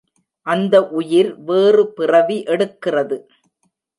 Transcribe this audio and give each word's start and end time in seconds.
அந்த 0.47 0.75
உயிர் 0.91 1.29
வேறு 1.41 1.83
பிறவி 1.91 2.37
எடுக்கிறது. 2.47 3.17